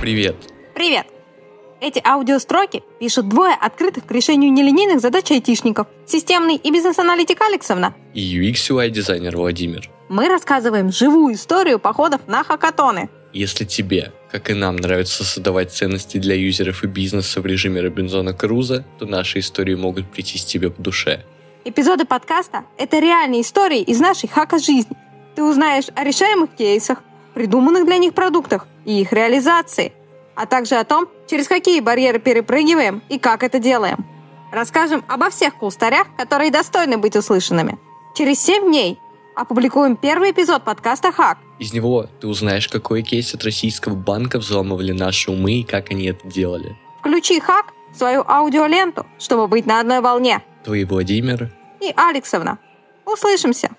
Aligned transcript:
Привет. 0.00 0.36
Привет. 0.74 1.06
Эти 1.80 2.02
аудиостроки 2.04 2.82
пишут 3.00 3.28
двое 3.28 3.54
открытых 3.58 4.04
к 4.04 4.10
решению 4.10 4.52
нелинейных 4.52 5.00
задач 5.00 5.30
айтишников. 5.30 5.86
Системный 6.06 6.56
и 6.56 6.70
бизнес-аналитик 6.70 7.40
Алексовна. 7.40 7.94
И 8.12 8.20
UX 8.20 8.70
UI 8.70 8.90
дизайнер 8.90 9.36
Владимир. 9.36 9.88
Мы 10.10 10.28
рассказываем 10.28 10.92
живую 10.92 11.34
историю 11.34 11.78
походов 11.78 12.20
на 12.26 12.44
хакатоны. 12.44 13.08
Если 13.32 13.64
тебе, 13.64 14.12
как 14.30 14.50
и 14.50 14.54
нам, 14.54 14.76
нравится 14.76 15.24
создавать 15.24 15.72
ценности 15.72 16.18
для 16.18 16.34
юзеров 16.34 16.84
и 16.84 16.88
бизнеса 16.88 17.40
в 17.40 17.46
режиме 17.46 17.80
Робинзона 17.80 18.34
Круза, 18.34 18.84
то 18.98 19.06
наши 19.06 19.38
истории 19.38 19.74
могут 19.74 20.10
прийти 20.12 20.36
с 20.36 20.44
тебе 20.44 20.70
по 20.70 20.82
душе. 20.82 21.24
Эпизоды 21.64 22.04
подкаста– 22.04 22.66
это 22.76 22.98
реальные 22.98 23.40
истории 23.40 23.80
из 23.80 23.98
нашей 23.98 24.28
хака-жизни, 24.28 24.94
ты 25.34 25.42
узнаешь 25.42 25.86
о 25.94 26.04
решаемых 26.04 26.54
кейсах, 26.54 27.02
придуманных 27.34 27.84
для 27.86 27.98
них 27.98 28.14
продуктах 28.14 28.66
и 28.84 29.00
их 29.00 29.12
реализации, 29.12 29.92
а 30.34 30.46
также 30.46 30.76
о 30.76 30.84
том, 30.84 31.08
через 31.26 31.48
какие 31.48 31.80
барьеры 31.80 32.18
перепрыгиваем 32.18 33.02
и 33.08 33.18
как 33.18 33.42
это 33.42 33.58
делаем. 33.58 34.04
Расскажем 34.52 35.04
обо 35.08 35.30
всех 35.30 35.56
кустарях, 35.56 36.06
которые 36.16 36.50
достойны 36.50 36.96
быть 36.96 37.16
услышанными. 37.16 37.78
Через 38.14 38.40
7 38.40 38.66
дней 38.68 38.98
опубликуем 39.34 39.96
первый 39.96 40.30
эпизод 40.30 40.64
подкаста 40.64 41.10
«Хак». 41.10 41.38
Из 41.58 41.72
него 41.72 42.06
ты 42.20 42.28
узнаешь, 42.28 42.68
какой 42.68 43.02
кейс 43.02 43.34
от 43.34 43.44
российского 43.44 43.94
банка 43.94 44.38
взломывали 44.38 44.92
наши 44.92 45.30
умы 45.30 45.60
и 45.60 45.64
как 45.64 45.90
они 45.90 46.06
это 46.06 46.26
делали. 46.28 46.76
Включи 47.00 47.40
«Хак» 47.40 47.72
в 47.92 47.98
свою 47.98 48.22
аудиоленту, 48.26 49.06
чтобы 49.18 49.48
быть 49.48 49.66
на 49.66 49.80
одной 49.80 50.00
волне. 50.00 50.42
Твои 50.64 50.84
Владимир 50.84 51.52
И 51.80 51.92
Алексовна. 51.96 52.58
Услышимся! 53.04 53.70